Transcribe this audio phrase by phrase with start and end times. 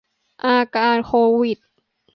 [0.45, 1.59] อาการโควิด